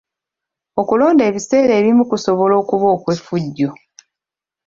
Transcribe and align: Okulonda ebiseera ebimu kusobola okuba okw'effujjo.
Okulonda 0.81 1.23
ebiseera 1.29 1.73
ebimu 1.81 2.03
kusobola 2.11 2.53
okuba 2.61 2.87
okw'effujjo. 2.95 3.69